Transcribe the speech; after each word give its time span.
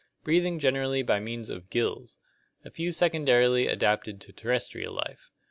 Breathing 0.23 0.57
generally 0.57 1.03
by 1.03 1.19
means 1.19 1.51
of 1.51 1.69
"gills." 1.69 2.17
A 2.65 2.71
few 2.71 2.89
secondarily 2.89 3.67
adapted 3.67 4.19
to 4.21 4.33
terrestrial 4.33 4.95
life. 4.95 5.29